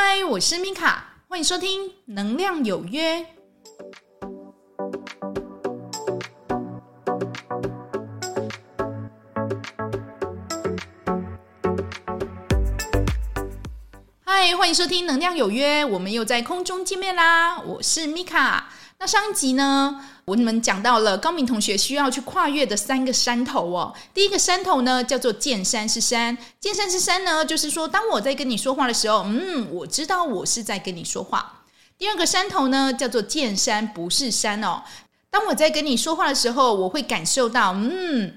[0.00, 3.16] 嗨，我是米卡，欢迎收听《能量有约》。
[14.24, 17.58] 嗨，欢迎收听《能量有约》，我们又在空中见面啦！
[17.58, 18.68] 我是米卡。
[19.00, 23.94] 那上一集呢，我们讲到了高敏同学需要去跨越的三个山头哦。
[24.12, 26.36] 第一个山头呢，叫做见山是山。
[26.58, 31.62] 见山是山呢，就是说，当我在跟你说话的时候，嗯，我知道我是在跟你说话。
[31.96, 34.82] 第二个山头呢，叫做见山不是山哦。
[35.30, 38.34] 当我在跟你说话的时候，我会感受到，嗯，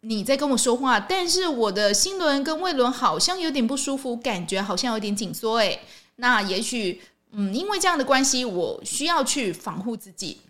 [0.00, 5.80] 你在跟我说话，但是我的心轮跟胃轮好像有点不舒服，感觉好像有点紧缩诶。
[6.16, 7.00] 那也许。
[7.36, 10.40] 嗯，因为这样的关系，我需要去防护自己。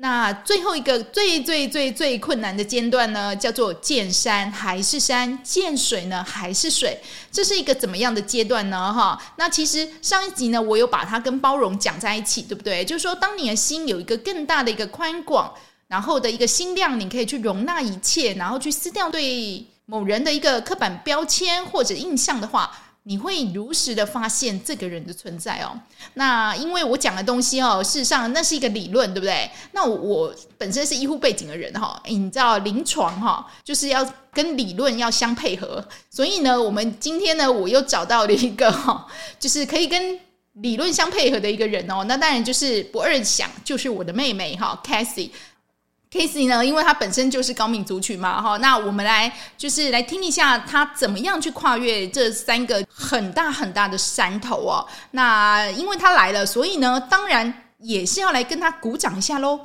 [0.00, 7.00] 那最后一个最最最最困难的阶段呢，叫做见山还是山，见水呢还是水，
[7.32, 8.92] 这是一个怎么样的阶段呢？
[8.92, 12.84] 哈，那其实上一集呢，我有把它跟包容讲在一起，对不对？
[12.84, 15.52] 就是说，当你的心有一个更大的一个宽广，
[15.88, 22.70] 然后的一个心量，你可以去容纳一切，然后去撕掉对某人的一个刻板标签或者印象的话。
[23.08, 25.72] 你会如实的发现这个人的存在哦。
[26.12, 29.50] 那因为我讲的东西哦，事实上那是一个理论，对不对？
[29.72, 35.82] 那我，本身是医护背景的人哈，你知道临床哈，就是要跟理论要相配合。
[36.10, 39.06] 所以呢，我们今天呢，我又找到了一个哈，
[39.40, 40.20] 就是可以跟
[40.52, 42.04] 理论相配合的一个人哦。
[42.04, 45.30] 那当然就是不二想，就是我的妹妹哈，Cassie。
[46.10, 54.86] Casey 呢，因为他本身就是高敏族群嘛，哈，那我们来就是来听一下他怎么样去跨越这三个很大很大的山头哦。
[55.10, 59.60] 那因为他来了，所以呢，当然也是要来跟他鼓掌一下喽。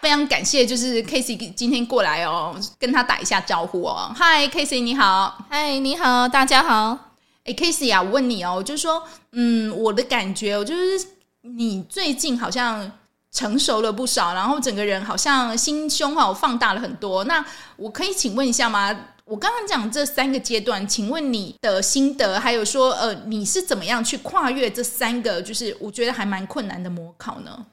[0.00, 4.14] 非常感谢，就是 Casey 今天过来哦，跟他打一下招呼哦。
[4.16, 5.44] Hi，Casey 你好。
[5.50, 6.96] 嗨，你好，大家好。
[7.44, 11.08] 哎，Casey 啊，我问你哦，就是说，嗯，我的感觉，就是
[11.40, 12.92] 你最近好像。
[13.32, 17.24] 成熟了不少，然后整个人好像心胸哈放大了很多。
[17.24, 17.44] 那
[17.76, 18.94] 我可以请问一下吗？
[19.24, 25.40] 我刚刚讲这三个阶段，请问你的心得，还有说呃，你是怎么样去跨越这三个？
[25.40, 27.66] 就是我觉得还蛮困难的模考呢？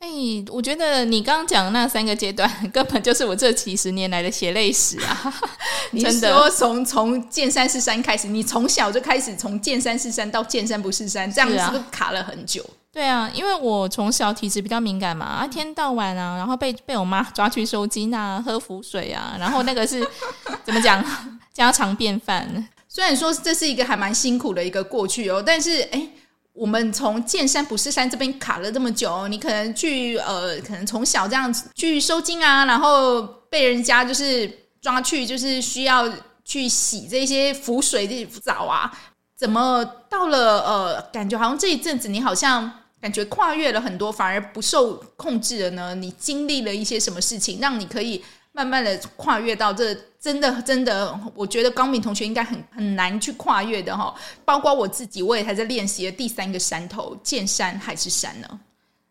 [0.00, 0.08] 哎，
[0.48, 5.32] 我觉得你刚刚讲的那三个阶段，根本就是我这几十年来的血泪史啊！
[5.96, 12.68] 真的，你说从从见山是山开始，你从小就开始从见山是山到见山不是山，这样子是不是卡了很久？
[12.96, 20.00] 对啊，因为我从小体质比较敏感嘛，一天到晚啊，然后被被我妈抓去收金啊，喝符水啊，然后那个是
[20.64, 21.04] 怎么讲，
[21.52, 22.66] 家常便饭。
[22.88, 26.08] 虽然说这是一个还蛮辛苦的一个过去哦，但是哎，
[26.54, 33.20] 我们从见山不是山这边卡了这么久，你可能去呃，可能从小这样子去收金啊，然后
[33.50, 36.10] 被人家就是抓去，就是需要
[36.46, 38.90] 去洗这些浮水的澡啊，
[39.36, 42.72] 怎么到了呃，感觉好像这一阵子你好像。
[43.06, 45.94] 感觉跨越了很多，反而不受控制了呢？
[45.94, 49.94] 你经历了一些什么事情，让你可以慢慢的跨越到这？
[50.20, 54.12] 真的，真的，我觉得高敏同学应该很很难去跨越的哈。
[54.44, 58.60] 包括我自己，我也还在练习的第三个山头，见山还是山呢？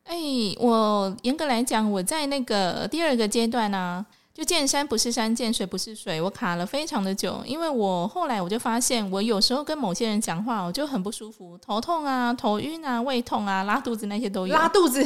[0.03, 0.17] 哎，
[0.59, 14.53] 我严格来讲，我在那个第二个阶段呢、就见山不是山，见水不是水，我卡了非常的久，因为我后来我就发现，我有时候跟某些人讲话，我就很不舒服，头痛啊、头晕啊、胃痛啊、拉肚子那些都有。
[14.53, 15.01] 拉肚子，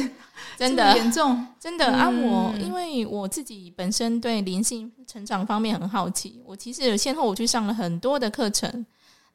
[0.58, 2.08] 真的严重，真的、嗯、啊！
[2.10, 8.84] 我因为我自己本身对灵性成长方面很好奇，我其实有先后我去上了很多的课程，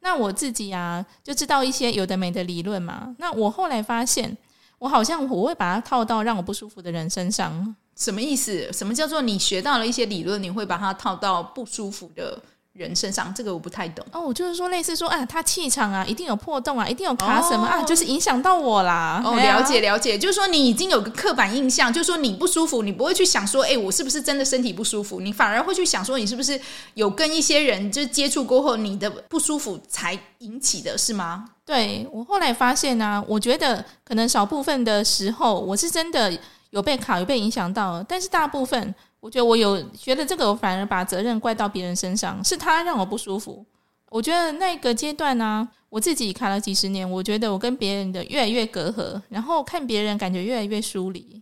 [0.02, 3.16] 那我自己啊就知道一些有的没的理论嘛。
[3.18, 4.38] 那我后来发现，
[4.78, 7.74] 我好像我会把它套到让我不舒服的人身上。
[7.98, 8.70] 什么意思？
[8.74, 12.38] 什么叫做你学到了一些理论，你会把它套到不舒服的
[12.74, 13.34] 人身上？
[13.34, 14.06] 这个我不太懂。
[14.12, 19.22] 哦，就是说类似说，啊，他气场啊，一定有破洞啊，一定有卡什么、哦、啊，就是影响到我啦。
[19.24, 25.22] 哦，了解了解，就是说你已经有个刻板印象，就是说你不舒服，你不会去想说，哎，我是不是真的身体不舒服？
[25.22, 26.60] 你反而会去想说，你是不是
[26.96, 31.46] 有跟一些人就接触过后，你的不舒服才引起的，是吗？
[31.66, 36.38] 对，我后来发现呢、啊，我觉得可能少部分的时候，我是真的。
[36.72, 43.66] 有被卡，有被影响到，但是大部分，我觉得我有觉得这个，我反而把责任怪到别人身上，是他让我不舒服。
[44.10, 51.42] 我觉得那个阶段呢、我自己卡了几十年，我觉得我跟别人的越来越隔阂，然后看别人感觉越来越疏离。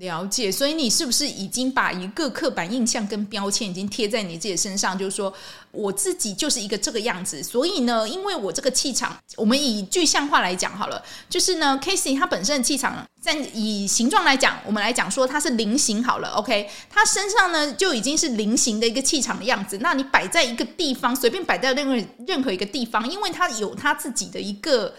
[0.00, 4.98] 了解，所以你是不是已经把一个刻板印象跟标签已经贴在你自己身上？
[4.98, 5.32] 就是说，
[5.70, 19.78] 我自己就是一个这个样子，所以呢，因为我这个气场，我们以具象化来讲好了，就是呢，Casey 他本身的气场，在以形状来讲，我们来讲说它是菱形好了，OK，他身上呢就已经是菱形的一个气场的样子。
[19.80, 24.94] 那你摆在一个地方，随便摆在任何任何一个地方，因为他有他自己的一个。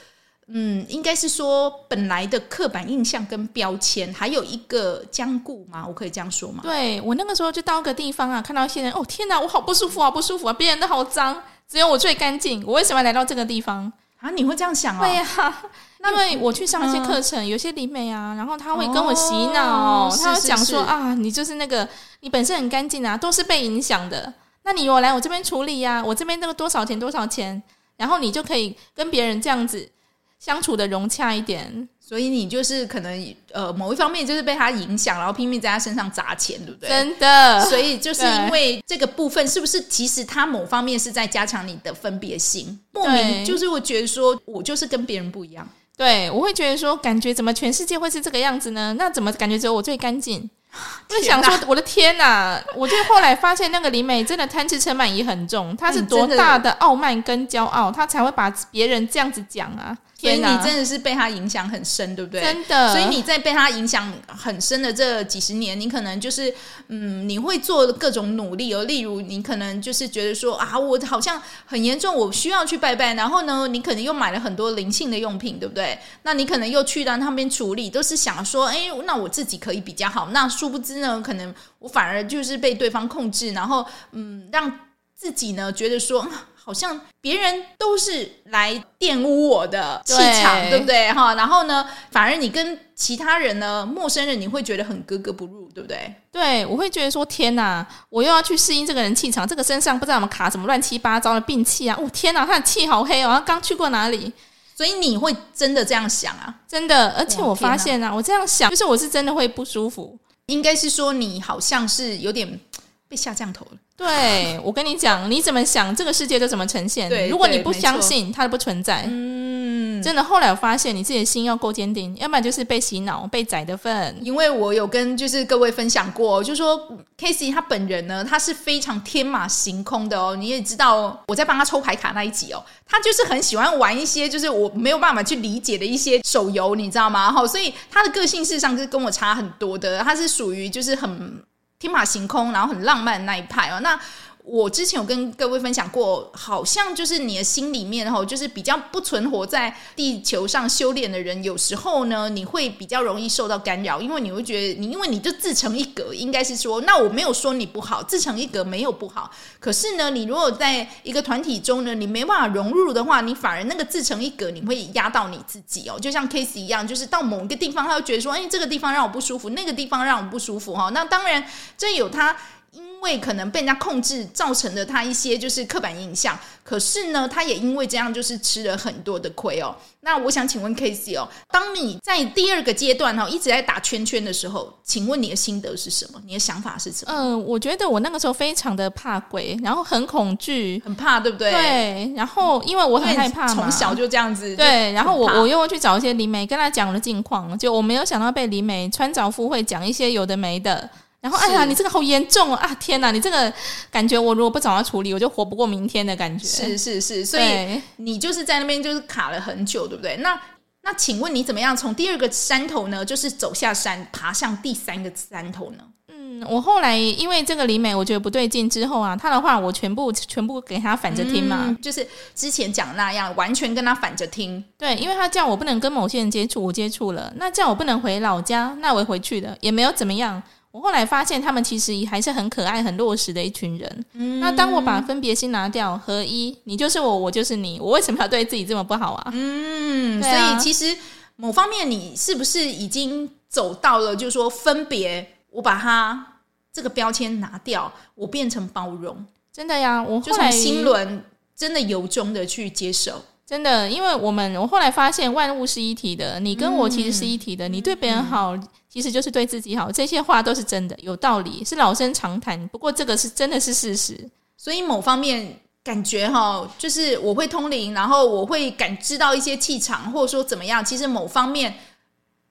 [0.50, 5.86] 嗯，应该是说本来的刻板印象跟标签，还有一个僵固嘛？
[5.86, 6.62] 我可以这样说吗？
[6.64, 14.30] 对，我那个时候就到个地方啊，看到一些人，哦天哪，我好不舒服好，不舒服啊，别人都好脏，只有我最干净，我为什么要来到这个地方啊？
[14.30, 15.02] 你会这样想哦？
[15.02, 15.64] 对呀、啊，
[16.06, 21.86] 因为我去上一些课程，嗯、有些灵媒啊，然后他会跟我洗脑，哦、他会讲说啊，你就是那个，
[22.22, 24.34] 你本身很干净啊，都是被影响的，
[24.64, 27.62] 那你有来我这边处理呀、啊，我这边那个多少钱多少钱，
[27.98, 29.92] 然后你就可以跟别人这样子。
[30.40, 36.90] 相处的融洽一点，所以你就是可能呃某一方面就是被他影响，然后拼命在他身上砸钱，对不对？
[36.90, 42.80] 真的，所以就是因为这个部分，是不是其实他某方面是在加强你的分别心？
[42.92, 45.68] 莫名就是我觉得说我就是跟别人不一样，
[45.98, 48.96] 对，我会觉得说感觉怎么全世界会是这个样子呢？
[48.98, 50.50] 那怎么感觉只有我最干净？
[51.08, 52.62] 就想说我的天哪！
[52.76, 59.98] 我就后来发现那个李美真的贪嗔痴慢疑很重，她是多大的傲慢跟骄傲，她才会把别人这样子讲啊。
[60.20, 62.42] 所以你真的是被他影响很深，对不对？
[62.42, 62.92] 真的。
[62.92, 66.52] 所以你在被他影响很深的这几十年，你可能就是
[66.88, 68.84] 嗯，你会做各种努力哦。
[68.86, 73.14] 例如，你可能就是觉得说啊，我好像很严重，我需要去拜拜。
[73.14, 76.00] 然后呢，你可能又买了很多灵性的用品，对不对？
[76.24, 80.30] 那你可能又去到他们处理，都是想说，哎，那我自己可以比较好。
[80.32, 84.80] 那殊不知呢，可能我反而就是被对方控制，然后嗯，让
[85.14, 86.28] 自己呢觉得说。
[86.68, 91.10] 好像别人都是来玷污我的气场，对，对不对？
[91.14, 96.14] 哈，然后呢，反而你跟其他人呢，陌生人，你会觉得很格格不入，对不对？
[96.30, 101.98] 对，我会觉得说，天哪，我又要去适应这个人气场，这个身上不知道怎么卡什么乱七八糟的病气啊！
[101.98, 104.34] 哦，天哪，他的气好黑哦，他刚去过哪里？
[104.76, 106.54] 所以你会真的这样想啊？
[106.68, 110.20] 真的，而且我发现啊，我这样想，就是我是真的会不舒服。
[110.48, 112.60] 应该是说你好像是有点
[113.08, 113.78] 被下降头了。
[113.98, 117.10] 对，我跟你讲，你怎么想，这个世界就怎么呈现。
[117.10, 119.04] 对，如果你不相信，它就不存在。
[119.08, 120.24] 嗯，真的。
[120.24, 124.16] 后来我发现，你自己的心要够坚定，要不然就是被洗脑、被宰的份。
[124.22, 126.80] 因为我有跟就是各位分享过，就说
[127.18, 130.36] Casey 他本人呢，他是非常天马行空的哦。
[130.36, 137.32] 你也知道，我在帮他抽牌卡那一集哦，他就是很喜欢玩一些就是我没有办法去理解的一些手游，你知道吗？
[137.32, 141.42] 哈，所以他的个性事实上是跟我差很多的，他是属于就是很。
[141.80, 143.80] 天马行空，然后很浪漫那一派哦。
[143.82, 144.00] 那
[144.50, 159.30] 我之前有跟各位分享过，好像就是你的心里面哈，就是比较不存活在地球上修炼的人，有时候呢，你会比较容易受到干扰，因为你会觉得你，因为你就自成一格，应该是说，那我没有说你不好，自成一格没有不好。
[159.60, 166.00] 可是呢，你如果在一个团体中呢，你没办法融入的话，你反而那个自成一格，你会压到你自己哦。
[166.00, 170.90] 就像 Case 一样，就是到某一个地方，他会觉得说，哎，这个地方让我不舒服，那个地方让我不舒服哈。
[170.94, 171.46] 那当然，
[171.78, 172.34] 这有他。
[172.78, 176.38] 因为可能被人家控制，造成了他一些就是刻板印象。
[176.64, 179.74] 可是呢，他也因为这样就是吃了很多的亏哦。
[180.02, 186.22] 那我想请问 Casey 哦，当你在第二个阶段哈一直在打圈圈的时候，请问你的心得是什么？
[186.26, 187.14] 你的想法是什么？
[187.14, 191.52] 嗯、呃，我觉得我那个时候非常的怕鬼，然后很恐惧，很怕，对不对？
[191.52, 192.14] 对。
[192.16, 194.56] 然后因为我很害怕嘛，从小就这样子。
[194.56, 194.92] 对。
[194.92, 200.90] 然后我我又会去找一些灵媒，跟他讲我的近况，就我没有想到被灵媒穿凿附会讲一些有的没的。
[201.20, 202.76] 然后，哎呀，你这个好严重啊！
[202.80, 203.52] 天哪，你这个
[203.92, 206.46] 感觉，我如果不找他处理，我就活不过明天的感觉。
[206.46, 210.16] 是是是，所以你就是在那边就是卡了很久，对不对？
[210.18, 210.40] 那
[210.84, 215.84] 那请问你怎么样从第二个山头呢，就是走下山，爬上第三个山头呢？
[216.10, 224.64] 嗯，我后来因为这个李美我觉得不对劲之后啊，他的话我全部全部给他反着听嘛，嗯，就是之前讲那样，完全跟他反着听。
[224.78, 230.42] 对，因为他叫我不能跟某些人接触，我接触了；那叫我不能回老家，那我回去了，也没有怎么样。
[230.72, 234.06] 我后来发现，他们其实还是很可爱、很落实的一群人。
[234.14, 239.32] 嗯，那当我把分别心拿掉，合一，你就是我，我就是你，我为什么要对自己这么不好啊？
[239.34, 240.96] 嗯，啊、所以其实
[241.36, 246.40] 某方面，你是不是已经走到了，就是说分别，我把它
[246.72, 251.24] 这个标签拿掉，我变成包容，真的呀，我就从心轮
[251.56, 253.24] 真的由衷的去接受。
[253.48, 257.68] 真的，因为我们我后来发现万物是一体的，你跟我其实是一体的。
[257.70, 258.54] 嗯、你对别人好，
[258.98, 259.92] 其实就是对自己好。
[259.92, 262.68] 这些话都是真的，有道理，是老生常谈。
[262.70, 264.28] 不过这个是真的是事实。
[264.58, 270.84] 所以某方面感觉哈，就是我会通灵，然后我会感知到一些气场，或者说怎么样。
[270.84, 271.76] 其实某方面，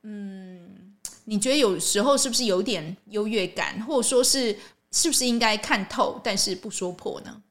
[0.04, 4.56] 嗯，你觉得有时候是不是有点优越感，或者说是
[4.92, 7.42] 是不是应该看透，但是不说破呢？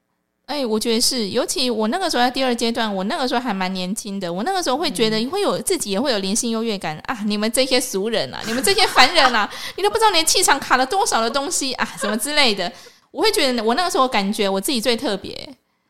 [0.46, 7.18] 哎，我觉得是，尤其我那个时候在第二阶段，我那个时候还蛮年轻的，我那个时候会觉得会有自己也会有灵性优越感啊！
[7.26, 12.70] 你们这些俗人啊，你们这些凡人啊，你都不知道你的气场卡了多少的东西啊，什么之类的。
[13.10, 15.36] 我会觉得我那个时候感觉我自己最特别，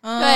[0.01, 0.29] 嗯、对，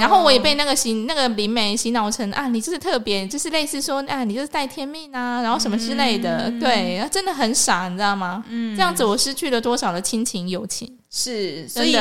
[0.00, 8.42] 然后我也被那个洗那个灵媒洗脑成啊，你就是特别，就是类似说啊，你就是带天命啊，然后什么之类的，嗯、对，真的很傻，你知道吗？
[8.48, 10.98] 嗯，这样子我失去了多少的亲情友情？
[11.08, 11.96] 是，所以。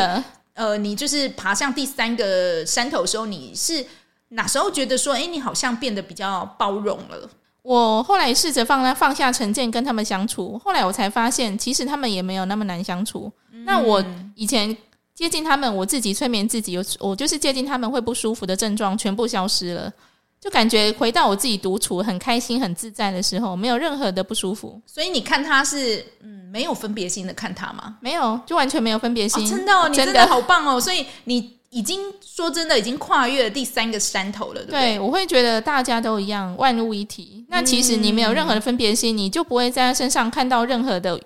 [0.57, 3.85] 呃，你就是爬上第三个山头的时候，你是
[4.29, 7.29] 哪时候觉得说，哎，你好像变得比较包容了？
[7.61, 13.31] 我后来试着放放下成见，跟他们相处，后来我才发现，其实他们也没有那么难相处。
[13.51, 14.75] 嗯、那我以前
[15.13, 19.93] 接近他们，我自己催眠自己，有我就是接近他们会不舒服的症状全部消失了。
[20.39, 24.79] 就感觉回到我自己独处，很开心、很自在的时候，没有任何的不舒服。
[24.85, 27.97] 所以你看他是嗯，没有分别心的看他吗？
[28.01, 29.43] 没有，就完全没有分别心。
[29.43, 30.79] 哦，真的哦，你真的好棒哦！
[30.79, 34.79] 所以你已经说真的已经跨越了第三个山头了，对不对？
[34.81, 37.43] 对，我会觉得大家都一样，万物一体。
[37.49, 41.19] 那其实你没有任何的分别心，嗯，你就不会在他身上看到任何的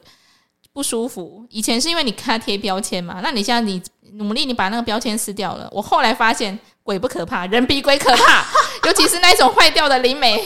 [0.71, 1.45] 不舒服。
[1.49, 3.81] 以前是因为你给他贴标签嘛，那你现在你
[4.13, 5.69] 努力，你把那个标签撕掉了。
[5.73, 6.57] 我后来发现。
[6.91, 8.43] 鬼不可怕，人比鬼可怕，
[8.83, 10.43] 尤其是那种坏掉的灵媒。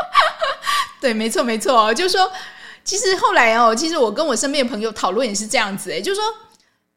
[1.00, 2.30] 对，没错，没错，就是说，
[2.84, 6.24] 其实后来哦，其实我跟我身边的朋友讨论也是这样子，哎，就是说。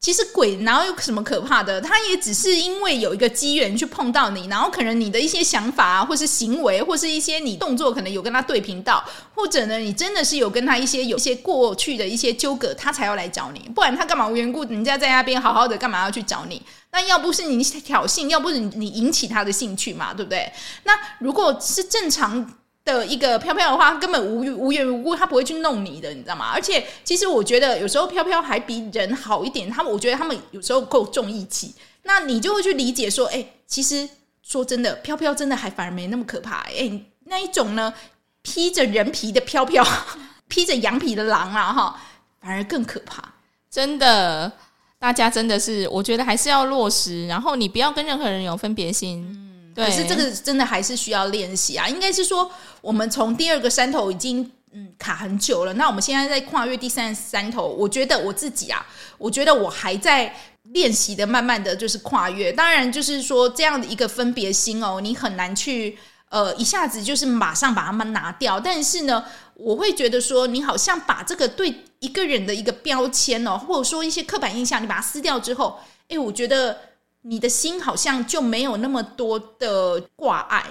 [0.00, 1.78] 其实鬼哪有什么可怕的？
[1.78, 9.04] 他也只是因为有一个机缘去碰到你，然后可能你的一些想法啊，或是行为，或是一些你动作，可能有跟他对频道，
[9.34, 13.60] 或者呢，你真的是有跟他一些有一些过去的一些纠葛，他才要来找你。
[13.74, 16.62] 不然他干嘛无缘故人家在那边好好的，干嘛要去找你？
[16.92, 20.50] 那要不是你挑衅，要不是你引起他的兴趣嘛，对不对？
[20.84, 22.54] 那如果是正常。
[22.92, 26.50] 的一个飘飘的话，根本无无缘无故，他不会去弄你的，你知道吗？
[26.52, 29.70] 而且，其实我觉得有时候飘飘还比人好一点。
[29.70, 34.08] 他们，我觉得他们有时候够重义气，那你就会去理解说，哎、欸，其实
[34.42, 36.58] 说真的，飘飘真的还反而没那么可怕。
[36.62, 37.92] 哎、欸，那一种呢，
[38.42, 39.86] 披着人皮的飘飘，
[40.48, 42.00] 披着羊皮的狼啊，哈，
[42.40, 43.22] 反而更可怕。
[43.70, 44.50] 真的，
[44.98, 49.24] 大家真的是，我觉得还是要落实，然后你不要跟任何人有分别心。
[49.30, 51.88] 嗯对可是这个真的还是需要练习啊！
[51.88, 52.50] 应该是说，
[52.80, 58.84] 我们从第二个山头已经嗯卡很久了，那我们现在在跨越第三个山头，我觉得我自己啊，
[59.18, 60.34] 我觉得我还在
[60.72, 62.52] 练习的，慢慢的就是跨越。
[62.52, 65.96] 当然，就是说这样的一个分别心哦，你很难去
[66.28, 68.58] 呃一下子就是马上把它们拿掉。
[68.58, 69.24] 但是呢，
[69.54, 76.89] 我会觉得说，你好像把这个对一个人的一个标签哦，或者说一些刻板印象，你把它撕掉之后，哎，我觉得。
[77.22, 80.64] 你的心好像就没有那么多的挂碍，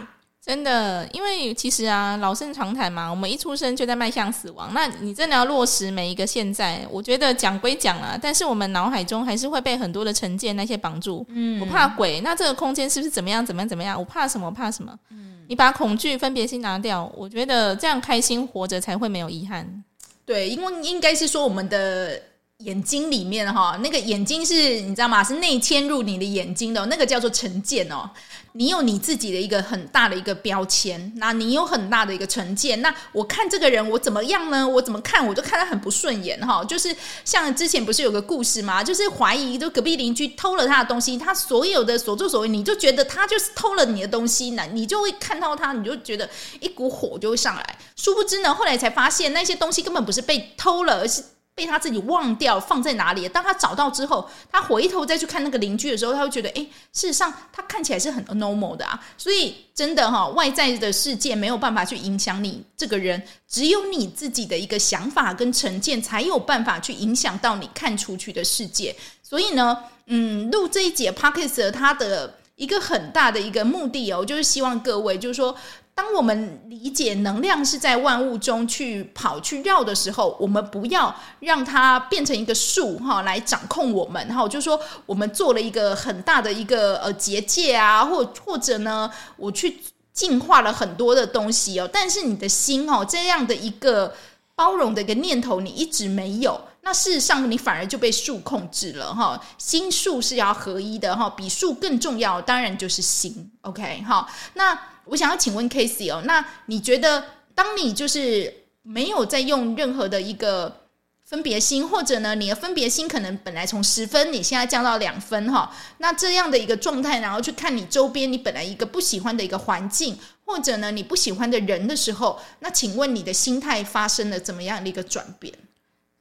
[0.43, 4.71] 真的，因为其实啊，老生常谈嘛，我们一出生就在迈向死亡。
[4.73, 11.23] 那你真的要落实每一个现在，我觉得讲归讲啊，但是我们脑海中还是会被很多的成见那些绑住。
[11.29, 13.45] 嗯，我怕鬼，那这个空间是不是怎么样？
[13.45, 13.69] 怎么样？
[13.69, 13.99] 怎么样？
[13.99, 14.47] 我怕什么？
[14.47, 14.91] 我怕什么？
[15.11, 19.83] 嗯，你把恐惧、分别心拿掉，我觉得这样开心活着才会没有遗憾。
[20.25, 22.19] 对，因为应该是说我们的。
[22.65, 25.23] 眼睛里面哈，那个眼睛是你知道吗？
[25.23, 28.09] 是内嵌入你的眼睛的，那个叫做成见哦。
[28.51, 32.81] 你有你自己的一个很大的一个标签，那你有很大的一个成见。
[32.81, 34.67] 那我看这个人，我怎么样呢？
[34.67, 36.61] 我怎么看，我就看他很不顺眼哈。
[36.65, 38.83] 就是像之前不是有个故事吗？
[38.83, 47.77] 就是怀疑就隔壁邻居偷了他的东西，他所有的所作所为，你就觉得他就是偷了你的东西呢，你就会看到他，你就觉得一股火就会上来。
[47.95, 51.23] 殊不知呢，后来才发现那些东西根本不是被偷了，而是。
[51.59, 53.27] 被他自己忘掉放在哪里？
[53.27, 56.63] 当他找到之后，他回头再去看那个邻居的时候，他会觉得，诶，
[56.93, 58.97] 事实上他看起来是很 normal 的啊。
[59.17, 68.95] 所以真的哈，外在的世界没有办法去影响你这个人，只有你自己的一个想法跟成见才有办法去影响到你看出去的世界。
[69.21, 75.53] 所以呢，嗯，录这一节 Podcast 它的一个很大的一个目的哦，就是希望各位就是说。
[75.99, 84.47] 当我们理解能量是在万物中去跑去绕的时候，我们不要让它变成一个树哈来掌控我们哈。
[84.47, 89.77] 就是说，我们做了一个很大的一个呃结界啊，或或者呢，我去
[90.13, 91.89] 净化了很多的东西哦。
[91.91, 94.15] 但是你的心哦，这样的一个
[94.55, 99.37] 包容的一个念头，你一直没有，那事实上你反而就被树控制了哈。
[99.57, 103.51] 心树是要合一的哈，比树更重要，当然就是心。
[103.63, 104.79] OK 哈，那。
[105.09, 107.23] 我想要请问 Casey 哦，那你觉得，
[107.53, 110.85] 当你就是没有在用任何的一个
[111.25, 115.75] 分别心，或者呢，你的分别心可能本来从十分，你现在降到两分哈。
[115.97, 125.53] 那这样的一个状态，然后去看你周边，你本来一个不喜欢的一个环境，或者呢，你不喜欢的人的时候，那请问你的心态发生了怎么样的一个转变？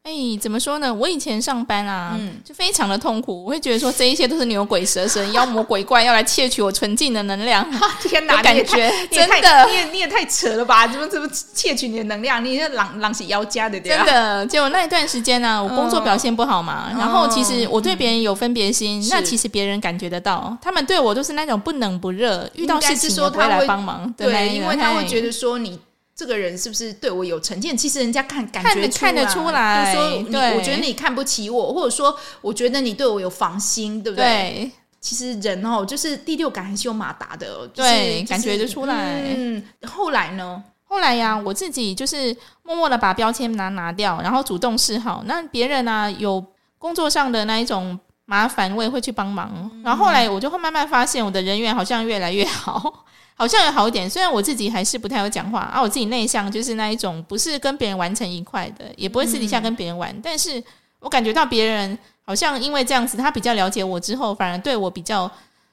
[0.09, 0.93] 哎，怎么说呢？
[0.93, 3.45] 我以前上班啊，嗯、就非常的痛苦。
[3.45, 7.62] 我会觉得说，这一切都是牛鬼蛇神、妖魔鬼怪要来窃取我纯净的能量。
[8.00, 10.88] 天哪，感觉真的，你也你也太扯了吧？
[10.88, 12.43] 怎么怎么窃取你的能量？
[12.43, 14.47] 你是狼狼是妖家的对，真的。
[14.47, 24.11] 结果那一段时间呢、啊，我工作表现不好嘛，哦、然后其实我对别人有分别心，嗯、那其实别人感觉得到，他们对我都是那种不冷不热，遇到事情都会来帮忙。
[24.17, 25.79] 对，因为他会觉得说你。
[26.19, 27.77] 这个人是不是对我有成见？
[27.77, 34.25] 其实人家看感觉看得出来，就说你，对我觉得你看不起我，或者说我觉得你对我有防心，对不对？
[34.25, 34.71] 对，
[35.01, 39.23] 其实人哦，就是第六感还是有马达的，就是、对，感觉得出来。
[39.37, 40.61] 嗯，后来呢？
[40.83, 45.23] 后来呀，我自己就是默默的把标签拿拿掉，然后主动示好。
[45.25, 46.45] 那别人呢、啊，有
[46.79, 47.97] 工作上的那一种
[48.31, 49.51] 麻烦，我也会去帮忙。
[49.55, 53.07] 嗯、然后后来我就会慢慢发现，我的人缘好像越来越好。
[53.35, 60.11] 好像有好一点，虽然我自己还是不太会讲话啊，我自己内向，就是那一种不是跟别人玩成一块的，也不会私底下跟别人玩。
[60.15, 60.63] 嗯、但是
[60.99, 65.31] 我感觉到别人好像因为这样子，他比较了解我之后，反而对我比较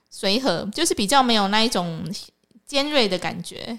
[0.09, 2.07] 随和，就是比较没有那一种
[2.65, 3.77] 尖锐的感觉。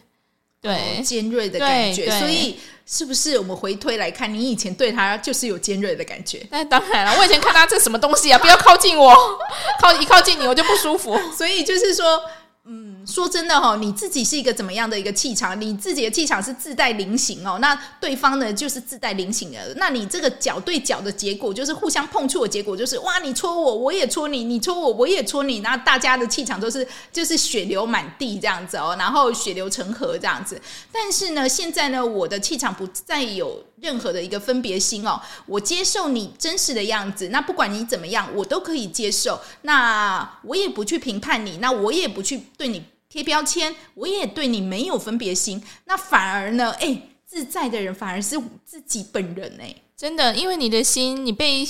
[0.66, 2.10] 对，哦、尖锐的感觉。
[2.18, 6.46] 所以是不是我们回推来看，你以前对他就是有尖锐的感觉？
[6.50, 9.14] 那当然了，我以前看他这什么东西啊，不要靠近我，
[9.80, 11.18] 靠一靠近你我就不舒服。
[11.36, 12.20] 所以就是说。
[12.68, 15.58] 嗯，说真的哈，你自己是一个怎么样的一个气场？
[15.60, 19.72] 你自己的气场是自带菱形哦，那对方呢就是自带菱形的。
[19.76, 30.60] 那你这个角对角的结果，就是互相碰触的结果，就是哇，你戳我，我也戳你，你戳我，我也戳你，那大家的气场都是就是血流满地这样子哦，然后血流成河这样子。
[30.90, 39.40] 但是呢，现在呢，我的气场不再有任何的一个分别心哦，我接受你真实的样子，那不管你怎么样，我都可以接受。
[39.62, 45.62] 那我也不去评判你，那我也不去对你贴标签，我也对你没有分别心。
[45.84, 51.66] 那反而呢，哎，自在的人反而是自己本人哎，真的，因为你的心，你被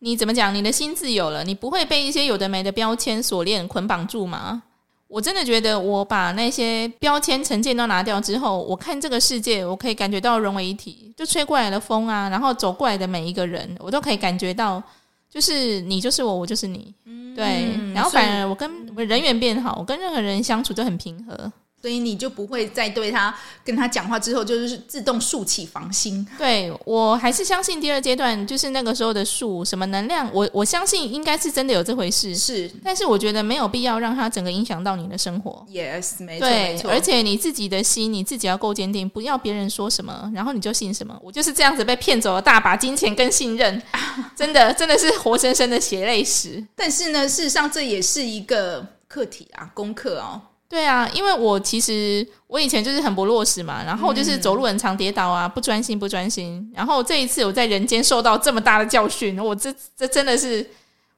[0.00, 0.54] 你怎么讲？
[0.54, 4.62] 你的心自由了，你不会被一些有的没的标签锁链捆绑住吗？
[5.08, 11.12] 我真的觉得，我把那些标签、成见都拿掉之后，我看这个世界，我可以感觉到融为一体。
[11.16, 14.82] 就吹过来的风啊，然后走过来的每一个人，我都可以感觉到，
[15.30, 16.92] 就是你就是我，我就是你。
[17.04, 21.50] 嗯、对，然后反而我跟我人缘变好，我跟任何人相处都很平和。
[21.80, 23.34] 所以你就不会再对他
[23.64, 26.26] 跟他讲话之后，就是自动竖起防心。
[26.36, 32.36] 对，我还是相信第二阶段就是那个时候的树什么能量，我我相信应该是真的有这回事。
[32.36, 35.64] 是，但是我觉得没有必要让他整个影响到你的生活。
[35.70, 36.90] Yes，没错，没错。
[36.90, 41.18] 而且你自己的心，你自己要够坚定，不要别人说什么，然后你就信什么。
[41.22, 43.82] 我就是这样子被骗走了大把金钱跟信任，
[44.36, 46.62] 真的真的是活生生的血泪史。
[46.76, 50.42] 但是呢，事实上这也是一个课题啊，功课哦。
[50.70, 56.70] 对啊，因为我其实我以前就是很不落实嘛，然后就是走路很常跌倒啊，不专心不专心。
[56.72, 60.64] 然后这一次我在人间受到这么大的教训，我这这真的是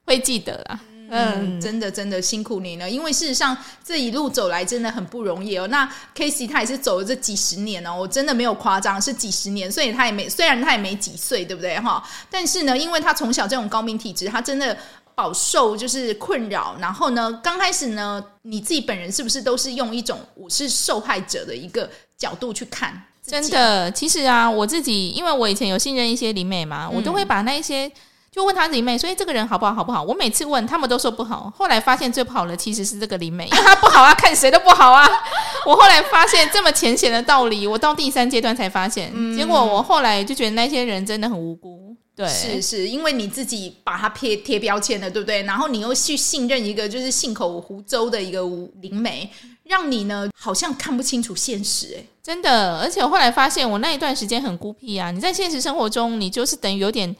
[0.07, 0.79] 会记得啦。
[1.11, 5.67] 嗯，真的真的辛苦你了，因为事实上这一路走来真的很不容易哦。
[5.67, 12.03] 那 Casey 他也是走了这几十年哦，我真的没有夸张，是几十年，所以他也没虽然他也没几岁，对不对哈？
[12.27, 14.75] 但是呢，因为他从小这种高敏体质，他真的。
[15.15, 23.01] 饱受就是困扰，然后呢，刚开始呢，你自己本人是不是都是用一种我是受害者的一个角度去看？
[23.25, 27.89] 真的，其实啊，我自己因为我以前有信任一些灵媒嘛，嗯、我都会把那一些
[28.29, 30.03] 就问他灵媒，所以这个人好不好，好不好？
[30.03, 35.07] 我每次问他们都说不好，后来发现最不好的其实是这个灵媒， 因为他不好啊，看谁都不好啊。
[35.65, 41.82] 我后来发现这么浅显的道理，我到第三阶段才发现，嗯、结果我后来就觉得那些人真的很无辜。
[42.15, 45.41] 对，是是，因为你自己把它贴贴标签了，对不对？
[45.43, 48.41] 然后你又去信任一个就是信口胡诌的一个
[48.81, 49.27] 灵媒，
[49.63, 52.79] 让你呢好像看不清楚现实，哎，真的。
[52.79, 55.09] 而且我后来发现，我那一段时间很孤僻啊。
[55.09, 57.15] 你在现实生活中，你就是等于有点，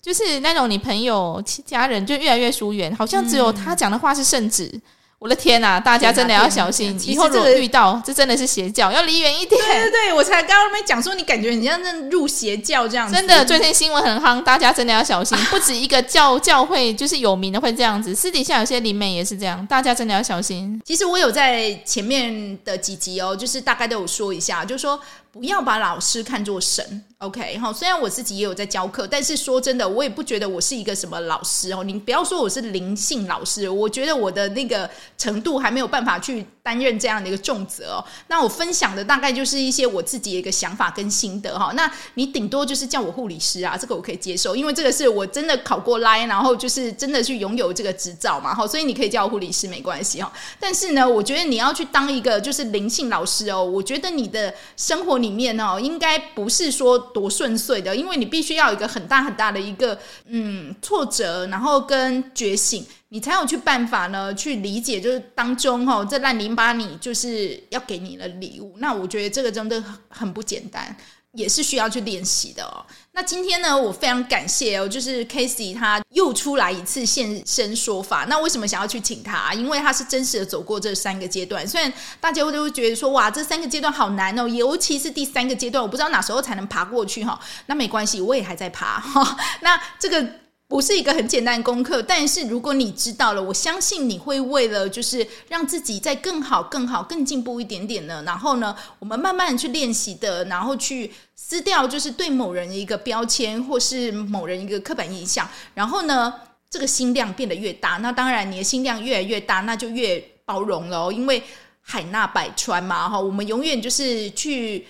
[0.00, 4.80] 就是那种你朋友、家人就越来越疏远，好像只有他讲的话是圣旨。
[5.18, 6.94] 我的天呐，大家真的要小心！
[7.06, 9.60] 以后如果遇到，这真的是邪教，要离远一点。
[9.60, 13.14] 对对对，我才刚刚没讲说，你感觉你像在入邪教这样子。
[13.14, 15.36] 真的，最近新闻很夯，大家真的要小心。
[15.50, 20.80] 不止一个教教会，就是有名的会这样子，私底下有些灵媒也是这样，大家真的要小心。
[20.84, 25.00] 其实我有在前面的几集哦，就是大概都有说一下，就是说。
[25.36, 27.04] 不要把老师看作神。
[27.18, 31.82] OK，好，虽然我自己也有在教课，但是说真的，我也不觉得我是一个什么老师哦。
[31.82, 38.04] 你不要说我是灵性老师，我觉得我的那个程度还没有办法去担任这样的一个重责哦。
[38.28, 41.72] 那我分享的大概就是一些我自己的一个想法跟心得哈。
[41.74, 50.30] 那你顶多就是叫我护理师啊，这个我可以接受，因为这个是我真的考过 Line，然后就是真的去拥有这个执照嘛，哈，所以你可以叫我护理师没关系哈。
[50.60, 68.74] 但是呢，我觉得你要去当一个就是灵性老师哦，我觉得你的生活里面哦，应该不是说多顺遂的，因为你必须要有一个很大很大的一个嗯挫折，然后跟觉醒，你才有去办法呢去理解，就是当中哦这烂淋巴你就是要给你的礼物。
[68.78, 70.96] 那我觉得这个真的很不简单。
[71.36, 72.84] 也是需要去练习的哦。
[73.12, 78.26] 那今天呢，我非常感谢哦，就是 Casey 他又出来一次现身说法。
[78.28, 79.54] 那为什么想要去请他？
[79.54, 81.66] 因为他是真实的走过这三个阶段。
[81.66, 87.38] 虽然大家都会觉得说，哇，这三个阶段好难哦，尤其是第三个阶段，我不知道哪时候才能爬过去哈。
[87.66, 89.36] 那没关系，我也还在爬哈。
[89.60, 90.26] 那这个。
[90.68, 98.20] 不是一个很简单的功课，但是如果你知道了，我相信你会为了就是让自己再更好、更好、更进步一点点呢。
[98.26, 105.48] 然后呢，我们慢慢去练习的，然后去撕掉就是对某人一个标签，或是某人一个刻板印象。
[105.72, 106.34] 然后呢，
[106.68, 111.12] 这个心量变得越大，那当然你的心量越来越大，那就越包容了。
[111.12, 111.40] 因为
[111.80, 114.84] 海纳百川嘛，哈，我们永远就是去。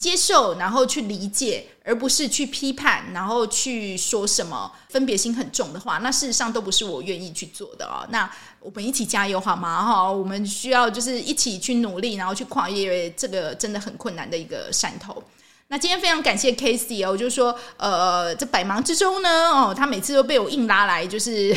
[0.00, 8.08] 接受，然后去理解，而不是去批判，然后去说什么分别心很重的话，那事实上都不是我愿意去做的哦。
[8.08, 8.28] 那
[8.60, 9.84] 我们一起加油好吗？
[9.84, 15.22] 哈，我们需要就是一起去努力，然后去跨越这个真的很困难的一个山头。
[15.68, 21.54] 那今天非常感谢 Casey 哦，就是说，呃，这百忙之中呢，哦，他每次都被我硬拉来，就是。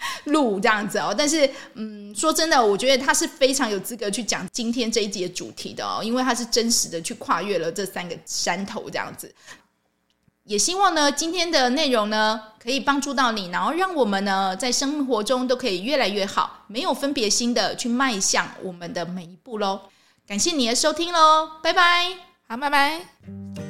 [0.24, 9.32] 录这样子哦，但是嗯，说真的，我觉得他是非常有资格去讲今天这一集的主题的哦，因为他是真实的去跨越了这三个山头这样子。
[10.44, 19.82] 也希望呢，今天的内容呢，可以帮助到你，然后让我们呢，在生活中都可以越来越好，没有分别心的去迈向我们的每一步喽。
[20.26, 22.16] 感谢你的收听喽，拜拜，
[22.48, 23.69] 好，拜拜。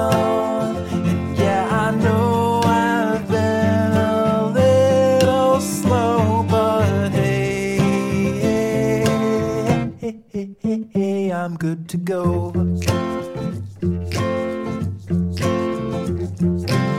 [11.91, 12.53] to go.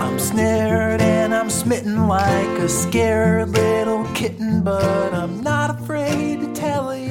[0.03, 6.53] I'm snared and I'm smitten like a scared little kitten, but I'm not afraid to
[6.53, 7.02] tell it.